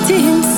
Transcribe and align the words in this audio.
fighting 0.00 0.57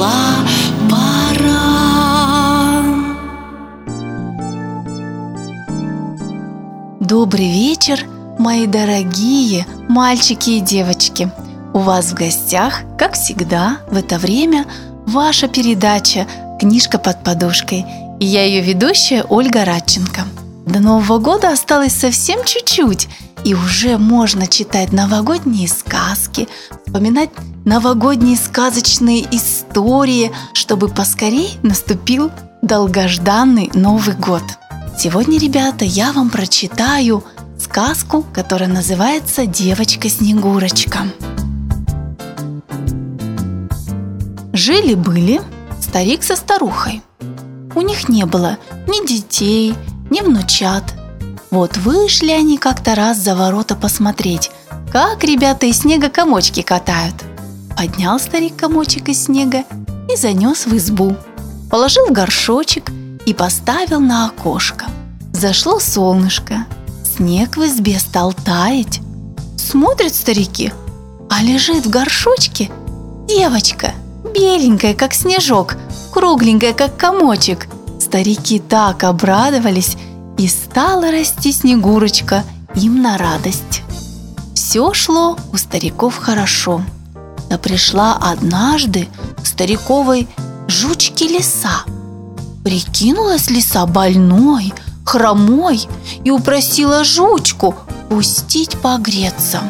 пришла 0.00 0.46
пора. 0.90 1.60
Добрый 7.00 7.50
вечер, 7.50 8.06
мои 8.38 8.66
дорогие 8.66 9.66
мальчики 9.88 10.50
и 10.50 10.60
девочки! 10.60 11.30
У 11.72 11.80
вас 11.80 12.06
в 12.06 12.14
гостях, 12.14 12.80
как 12.98 13.14
всегда, 13.14 13.78
в 13.90 13.96
это 13.96 14.18
время 14.18 14.64
ваша 15.06 15.48
передача 15.48 16.26
«Книжка 16.58 16.98
под 16.98 17.22
подушкой» 17.22 17.84
и 18.20 18.26
я 18.26 18.44
ее 18.44 18.60
ведущая 18.60 19.24
Ольга 19.28 19.64
Радченко. 19.64 20.22
До 20.66 20.80
Нового 20.80 21.18
года 21.18 21.52
осталось 21.52 21.94
совсем 21.94 22.44
чуть-чуть, 22.44 23.08
и 23.44 23.54
уже 23.54 23.98
можно 23.98 24.46
читать 24.46 24.92
новогодние 24.92 25.68
сказки, 25.68 26.48
вспоминать 26.86 27.30
новогодние 27.64 28.36
сказочные 28.36 29.26
истории, 29.34 30.32
чтобы 30.52 30.88
поскорей 30.88 31.58
наступил 31.62 32.30
долгожданный 32.62 33.70
Новый 33.74 34.14
год. 34.14 34.42
Сегодня, 34.98 35.38
ребята, 35.38 35.84
я 35.84 36.12
вам 36.12 36.30
прочитаю 36.30 37.24
сказку, 37.58 38.24
которая 38.32 38.68
называется 38.68 39.46
«Девочка-снегурочка». 39.46 41.00
Жили-были 44.52 45.40
старик 45.80 46.22
со 46.22 46.36
старухой. 46.36 47.02
У 47.74 47.80
них 47.80 48.08
не 48.08 48.26
было 48.26 48.58
ни 48.86 49.06
детей, 49.06 49.74
ни 50.10 50.20
внучат. 50.20 50.84
Вот 51.50 51.76
вышли 51.78 52.30
они 52.30 52.58
как-то 52.58 52.94
раз 52.94 53.18
за 53.18 53.34
ворота 53.34 53.74
посмотреть, 53.74 54.50
как 54.92 55.24
ребята 55.24 55.66
из 55.66 55.80
снега 55.80 56.08
комочки 56.08 56.62
катают. 56.62 57.16
Поднял 57.76 58.20
старик 58.20 58.56
комочек 58.56 59.08
из 59.08 59.24
снега 59.24 59.64
и 60.12 60.16
занес 60.16 60.66
в 60.66 60.76
избу. 60.76 61.16
Положил 61.68 62.06
в 62.06 62.12
горшочек 62.12 62.90
и 63.26 63.34
поставил 63.34 64.00
на 64.00 64.26
окошко. 64.26 64.86
Зашло 65.32 65.80
солнышко, 65.80 66.66
снег 67.16 67.56
в 67.56 67.64
избе 67.64 67.98
стал 67.98 68.32
таять. 68.32 69.00
Смотрят 69.56 70.14
старики, 70.14 70.72
а 71.28 71.42
лежит 71.42 71.86
в 71.86 71.90
горшочке 71.90 72.70
девочка, 73.26 73.92
беленькая, 74.34 74.94
как 74.94 75.14
снежок, 75.14 75.76
кругленькая, 76.12 76.74
как 76.74 76.96
комочек. 76.96 77.66
Старики 78.00 78.58
так 78.58 79.04
обрадовались, 79.04 79.96
и 80.40 80.48
стала 80.48 81.10
расти 81.10 81.52
Снегурочка 81.52 82.44
им 82.74 83.02
на 83.02 83.18
радость. 83.18 83.82
Все 84.54 84.94
шло 84.94 85.36
у 85.52 85.58
стариков 85.58 86.16
хорошо. 86.16 86.80
Да 87.50 87.58
пришла 87.58 88.16
однажды 88.16 89.06
стариковой 89.44 90.26
жучке 90.66 91.28
лиса. 91.28 91.84
Прикинулась 92.64 93.50
лиса 93.50 93.84
больной, 93.84 94.72
хромой 95.04 95.86
и 96.24 96.30
упросила 96.30 97.04
жучку 97.04 97.74
пустить 98.08 98.78
погреться. 98.78 99.60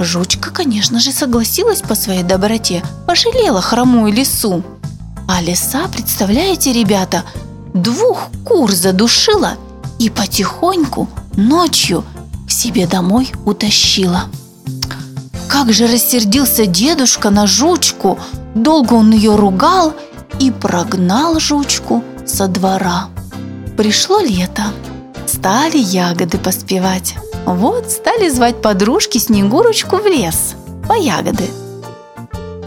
Жучка, 0.00 0.50
конечно 0.50 0.98
же, 0.98 1.12
согласилась 1.12 1.82
по 1.82 1.94
своей 1.94 2.24
доброте, 2.24 2.82
пожалела 3.06 3.62
хромую 3.62 4.12
лису. 4.12 4.64
А 5.28 5.40
лиса, 5.40 5.86
представляете, 5.86 6.72
ребята, 6.72 7.22
двух 7.72 8.30
кур 8.44 8.72
задушила 8.72 9.54
и 9.98 10.10
потихоньку 10.10 11.08
ночью 11.36 12.04
к 12.46 12.50
себе 12.50 12.86
домой 12.86 13.32
утащила. 13.44 14.24
Как 15.48 15.72
же 15.72 15.86
рассердился 15.86 16.66
дедушка 16.66 17.30
на 17.30 17.46
жучку, 17.46 18.18
долго 18.54 18.94
он 18.94 19.12
ее 19.12 19.36
ругал 19.36 19.94
и 20.38 20.50
прогнал 20.50 21.40
жучку 21.40 22.04
со 22.26 22.48
двора. 22.48 23.08
Пришло 23.76 24.20
лето, 24.20 24.64
стали 25.26 25.78
ягоды 25.78 26.38
поспевать. 26.38 27.14
Вот 27.46 27.90
стали 27.90 28.28
звать 28.28 28.60
подружки 28.60 29.18
Снегурочку 29.18 29.96
в 29.96 30.06
лес 30.06 30.54
по 30.88 30.94
ягоды. 30.94 31.48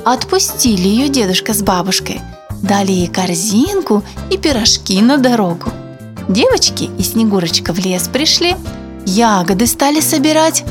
Отпустили 0.06 0.88
ее 0.88 1.10
дедушка 1.10 1.54
с 1.54 1.62
бабушкой, 1.62 2.22
дали 2.64 2.92
ей 2.92 3.08
корзинку 3.08 4.04
и 4.32 4.38
пирожки 4.38 5.02
на 5.02 5.18
дорогу. 5.18 5.70
Девочки 6.30 6.92
и 7.00 7.02
Снегурочка 7.02 7.74
в 7.74 7.80
лес 7.80 8.08
пришли, 8.08 8.56
ягоды 9.08 9.66
стали 9.66 10.00
собирать, 10.00 10.64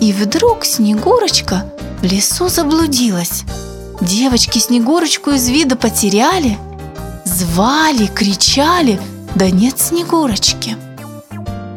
и 0.00 0.12
вдруг 0.12 0.64
Снегурочка 0.64 1.66
в 2.00 2.04
лесу 2.04 2.48
заблудилась. 2.48 3.42
Девочки 4.00 4.58
Снегурочку 4.58 5.30
из 5.32 5.48
вида 5.48 5.74
потеряли, 5.74 6.56
звали, 7.24 8.06
кричали, 8.06 9.00
да 9.34 9.50
нет 9.50 9.80
Снегурочки. 9.80 10.76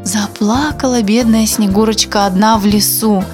Заплакала 0.03 1.01
бедная 1.01 1.47
Снегурочка 1.47 2.27
одна 2.27 2.59
в 2.59 2.67
лесу, 2.67 3.25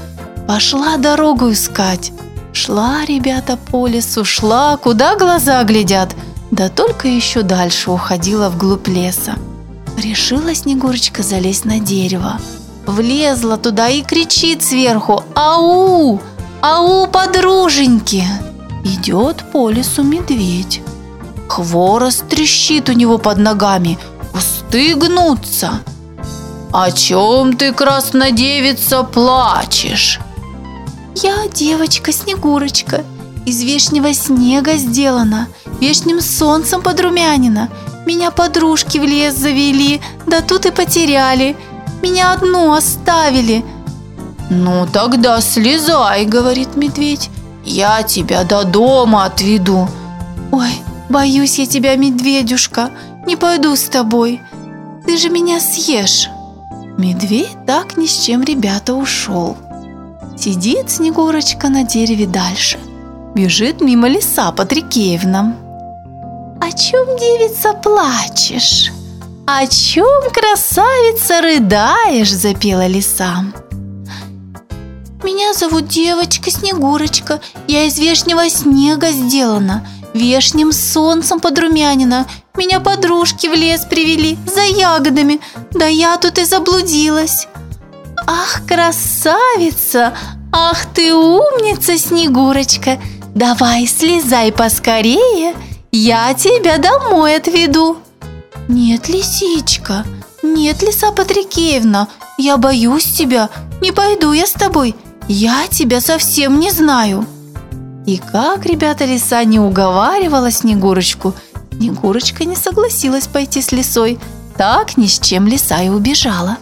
пошла 0.48 0.96
дорогу 0.96 1.52
искать. 1.52 2.14
Шла, 2.54 3.04
ребята, 3.06 3.58
по 3.58 3.86
лесу, 3.86 4.24
шла, 4.24 4.78
куда 4.78 5.18
глаза 5.18 5.62
глядят, 5.66 6.16
да 6.52 6.70
только 6.70 7.10
еще 7.10 7.42
дальше 7.42 7.92
уходила 7.92 8.50
вглубь 8.50 8.88
леса. 8.88 9.36
Решила 10.00 10.56
Снегурочка 10.56 11.24
залезть 11.24 11.66
на 11.66 11.80
дерево. 11.80 12.40
Влезла 12.86 13.58
туда 13.58 13.90
и 13.90 14.02
кричит 14.02 14.64
сверху 14.64 15.24
«Ау! 15.36 16.22
Ау, 16.62 17.06
подруженьки!» 17.08 18.24
Идет 18.86 19.52
по 19.52 19.70
лесу 19.70 20.04
медведь. 20.04 20.82
Хворост 21.50 22.30
трещит 22.30 22.88
у 22.88 22.94
него 22.94 23.18
под 23.18 23.40
ногами, 23.40 24.00
кусты 24.32 24.96
гнутся. 24.96 25.82
«О 26.72 26.90
чем 26.92 27.58
ты, 27.58 27.74
краснодевица, 27.74 29.04
плачешь?» 29.04 30.22
«Я 31.16 31.50
девочка 31.54 32.14
Снегурочка, 32.14 33.04
из 33.46 33.62
вешнего 33.64 34.14
снега 34.14 34.78
сделана, 34.78 35.50
вешним 35.82 36.22
солнцем 36.22 36.82
подрумянина. 36.82 37.70
Меня 38.06 38.32
подружки 38.32 38.98
в 38.98 39.04
лес 39.04 39.36
завели, 39.36 40.02
да 40.26 40.42
тут 40.42 40.66
и 40.66 40.72
потеряли. 40.72 41.56
Меня 42.02 42.34
одну 42.34 42.74
оставили». 42.74 43.64
«Ну 44.50 44.88
тогда 44.92 45.42
слезай»,— 45.42 46.26
говорит 46.26 46.76
медведь, 46.76 47.30
«я 47.64 48.02
тебя 48.04 48.44
до 48.44 48.64
дома 48.64 49.26
отведу». 49.26 49.88
«Ой, 50.52 50.72
боюсь 51.10 51.60
я 51.60 51.68
тебя, 51.68 51.96
медведюшка, 51.96 52.90
не 53.28 53.36
пойду 53.36 53.76
с 53.76 53.84
тобой, 53.84 54.42
ты 55.06 55.18
же 55.18 55.30
меня 55.30 55.60
съешь». 55.60 56.30
Медведь 56.98 57.66
так 57.66 57.96
ни 57.96 58.08
с 58.08 58.26
чем, 58.26 58.44
ребята, 58.44 58.94
ушел. 58.94 59.56
Сидит 60.38 60.90
Снегурочка 60.90 61.70
на 61.70 61.84
дереве 61.84 62.26
дальше. 62.26 62.78
Бежит 63.36 63.82
мимо 63.82 64.08
леса 64.08 64.52
Патрикеевна. 64.52 65.56
«О 66.62 66.72
чем, 66.72 67.18
девица, 67.18 67.74
плачешь? 67.74 68.92
О 69.48 69.66
чем, 69.66 70.30
красавица, 70.32 71.42
рыдаешь?»– 71.42 72.32
запела 72.34 72.86
лиса. 72.86 73.46
«Меня 75.24 75.54
зовут 75.54 75.88
девочка 75.88 76.52
Снегурочка, 76.52 77.40
я 77.68 77.84
из 77.84 77.98
вешнего 77.98 78.50
снега 78.50 79.12
сделана, 79.12 79.88
вешним 80.14 80.74
солнцем 80.74 81.40
подрумянина, 81.40 82.28
меня 82.58 82.82
подружки 82.82 83.48
в 83.48 83.54
лес 83.54 83.86
привели 83.86 84.38
за 84.46 84.64
ягодами, 84.64 85.40
да 85.72 85.86
я 85.86 86.18
тут 86.18 86.40
и 86.40 86.44
заблудилась. 86.44 87.48
Ах, 88.28 88.62
красавица, 88.68 90.14
ах 90.52 90.86
ты 90.94 91.14
умница, 91.14 91.98
Снегурочка, 91.98 93.00
давай 93.34 93.88
слезай 93.88 94.52
поскорее 94.52 95.56
я 95.92 96.34
тебя 96.34 96.78
домой 96.78 97.36
отведу. 97.36 97.98
Нет, 98.68 99.10
лисичка, 99.10 100.06
нет, 100.44 100.82
лиса 100.82 101.12
Патрикеевна, 101.12 102.08
я 102.38 102.58
боюсь 102.58 103.06
тебя, 103.06 103.50
не 103.82 103.92
пойду 103.92 104.32
я 104.32 104.46
с 104.46 104.52
тобой, 104.52 104.96
я 105.28 105.68
тебя 105.68 106.02
совсем 106.02 106.60
не 106.60 106.72
знаю. 106.72 107.26
И 108.06 108.18
как 108.18 108.66
ребята 108.66 109.06
лиса 109.06 109.44
не 109.44 109.60
уговаривала 109.60 110.52
Снегурочку, 110.52 111.34
Снегурочка 111.74 112.46
не 112.46 112.56
согласилась 112.56 113.28
пойти 113.28 113.62
с 113.62 113.72
лисой, 113.72 114.20
так 114.58 114.98
ни 114.98 115.08
с 115.08 115.20
чем 115.20 115.48
лиса 115.48 115.82
и 115.82 115.90
убежала. 115.90 116.58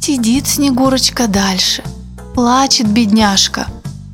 Сидит 0.00 0.48
Снегурочка 0.48 1.28
дальше, 1.28 1.82
плачет 2.34 2.88
бедняжка. 2.88 3.68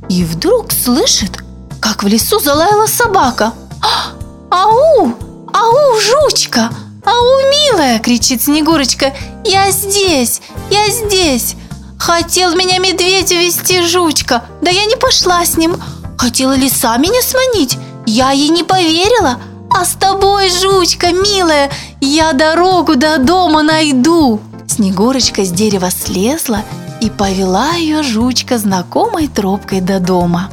И 0.09 0.25
вдруг 0.25 0.73
слышит, 0.73 1.39
как 1.81 2.03
в 2.03 2.07
лесу 2.07 2.39
залаяла 2.39 2.87
собака. 2.87 3.53
«Ау! 4.51 5.15
Ау, 5.53 6.01
жучка! 6.01 6.71
Ау, 7.05 7.51
милая!»– 7.51 7.99
кричит 8.01 8.43
Снегурочка. 8.43 9.13
«Я 9.45 9.71
здесь! 9.71 10.41
Я 10.71 10.89
здесь! 10.89 11.57
Хотел 11.99 12.55
меня 12.55 12.79
медведь 12.79 13.33
увести 13.33 13.83
жучка, 13.83 14.45
да 14.63 14.71
я 14.71 14.87
не 14.87 14.97
пошла 14.97 15.45
с 15.45 15.57
ним. 15.57 15.77
Хотела 16.17 16.55
лиса 16.55 16.97
меня 16.97 17.21
сманить, 17.23 17.77
я 18.07 18.31
ей 18.31 18.49
не 18.49 18.63
поверила. 18.63 19.39
А 19.71 19.85
с 19.85 19.95
тобой, 19.95 20.49
жучка, 20.49 21.13
милая, 21.13 21.71
я 22.01 22.33
дорогу 22.33 22.97
до 22.97 23.19
дома 23.19 23.63
найду!» 23.63 24.41
Снегурочка 24.67 25.45
с 25.45 25.51
дерева 25.51 25.91
слезла 25.91 26.63
и 27.01 27.11
повела 27.11 27.73
ее 27.75 28.03
жучка 28.03 28.59
знакомой 28.59 29.29
тропкой 29.29 29.81
до 29.81 30.01
дома. 30.01 30.51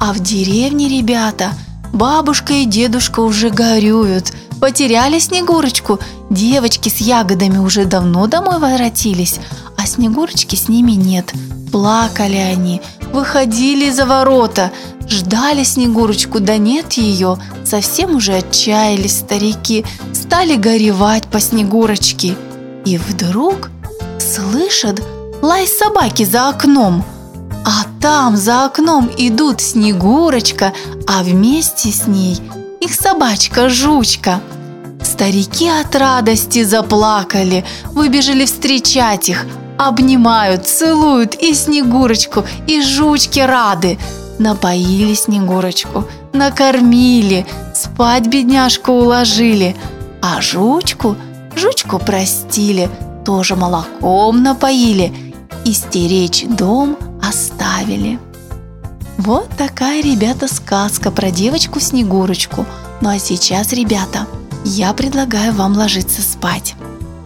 А 0.00 0.12
в 0.12 0.20
деревне 0.20 0.88
ребята, 0.88 1.52
бабушка 1.92 2.54
и 2.54 2.64
дедушка 2.64 3.20
уже 3.20 3.50
горюют, 3.50 4.32
потеряли 4.60 5.18
Снегурочку, 5.18 5.98
девочки 6.30 6.88
с 6.88 6.98
ягодами 6.98 7.58
уже 7.58 7.84
давно 7.84 8.26
домой 8.26 8.58
воротились, 8.58 9.38
а 9.76 9.86
Снегурочки 9.86 10.56
с 10.56 10.68
ними 10.68 10.92
нет. 10.92 11.32
Плакали 11.72 12.36
они, 12.36 12.80
выходили 13.12 13.90
за 13.90 14.06
ворота, 14.06 14.72
ждали 15.08 15.64
Снегурочку, 15.64 16.40
да 16.40 16.56
нет 16.56 16.94
ее, 16.94 17.38
совсем 17.64 18.16
уже 18.16 18.36
отчаялись 18.36 19.18
старики, 19.18 19.84
стали 20.12 20.56
горевать 20.56 21.26
по 21.26 21.40
Снегурочке. 21.40 22.34
И 22.84 22.96
вдруг 22.96 23.70
слышат 24.18 25.02
лай 25.42 25.66
собаки 25.66 26.24
за 26.24 26.48
окном. 26.48 27.04
Там 28.08 28.38
за 28.38 28.64
окном 28.64 29.10
идут 29.18 29.60
Снегурочка, 29.60 30.72
а 31.06 31.22
вместе 31.22 31.90
с 31.90 32.06
ней 32.06 32.40
их 32.80 32.94
собачка 32.94 33.68
Жучка. 33.68 34.40
Старики 35.02 35.68
от 35.68 35.94
радости 35.94 36.64
заплакали, 36.64 37.66
выбежали 37.92 38.46
встречать 38.46 39.28
их, 39.28 39.44
обнимают, 39.76 40.66
целуют 40.66 41.34
и 41.34 41.52
Снегурочку, 41.52 42.44
и 42.66 42.80
Жучки 42.80 43.40
рады. 43.40 43.98
Напоили 44.38 45.12
Снегурочку, 45.12 46.06
накормили, 46.32 47.46
спать 47.74 48.26
бедняжку 48.26 48.92
уложили, 48.92 49.76
а 50.22 50.40
Жучку, 50.40 51.14
Жучку 51.54 51.98
простили, 51.98 52.88
тоже 53.26 53.54
молоком 53.54 54.42
напоили 54.42 55.12
и 55.66 55.74
стеречь 55.74 56.46
дом 56.46 56.96
оставили. 57.22 57.57
Вот 59.18 59.48
такая, 59.56 60.02
ребята, 60.02 60.46
сказка 60.46 61.10
про 61.10 61.30
девочку 61.30 61.80
Снегурочку. 61.80 62.66
Ну 63.00 63.08
а 63.08 63.18
сейчас, 63.18 63.72
ребята, 63.72 64.26
я 64.64 64.92
предлагаю 64.92 65.52
вам 65.52 65.76
ложиться 65.76 66.22
спать. 66.22 66.74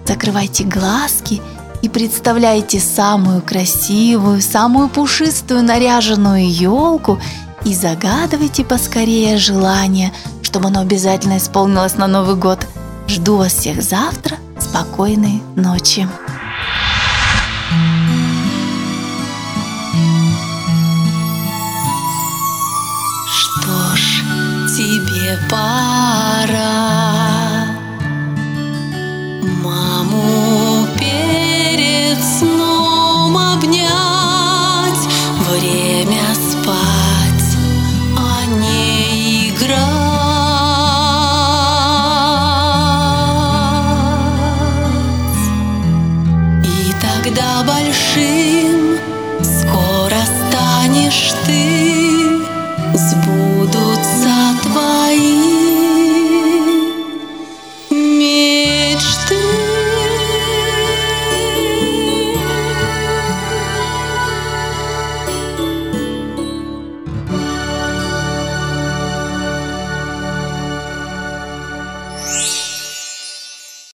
Закрывайте 0.06 0.64
глазки 0.64 1.40
и 1.82 1.88
представляйте 1.88 2.80
самую 2.80 3.42
красивую, 3.42 4.40
самую 4.40 4.88
пушистую 4.88 5.62
наряженную 5.62 6.50
елку 6.50 7.18
и 7.64 7.74
загадывайте 7.74 8.64
поскорее 8.64 9.36
желание, 9.36 10.12
чтобы 10.42 10.68
оно 10.68 10.80
обязательно 10.80 11.38
исполнилось 11.38 11.96
на 11.96 12.06
Новый 12.06 12.36
год. 12.36 12.66
Жду 13.06 13.36
вас 13.36 13.52
всех 13.52 13.82
завтра. 13.82 14.36
Спокойной 14.58 15.42
ночи. 15.56 16.08